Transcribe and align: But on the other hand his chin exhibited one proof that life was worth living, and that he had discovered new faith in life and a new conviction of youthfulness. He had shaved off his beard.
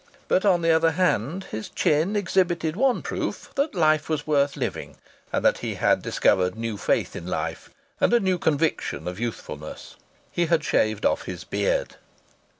But 0.27 0.45
on 0.45 0.63
the 0.63 0.71
other 0.71 0.93
hand 0.93 1.43
his 1.51 1.69
chin 1.69 2.15
exhibited 2.15 2.75
one 2.75 3.03
proof 3.03 3.51
that 3.53 3.75
life 3.75 4.09
was 4.09 4.25
worth 4.25 4.57
living, 4.57 4.97
and 5.31 5.45
that 5.45 5.59
he 5.59 5.75
had 5.75 6.01
discovered 6.01 6.55
new 6.57 6.75
faith 6.75 7.15
in 7.15 7.27
life 7.27 7.69
and 7.99 8.11
a 8.11 8.19
new 8.19 8.39
conviction 8.39 9.07
of 9.07 9.19
youthfulness. 9.19 9.97
He 10.31 10.47
had 10.47 10.63
shaved 10.63 11.05
off 11.05 11.25
his 11.25 11.43
beard. 11.43 11.97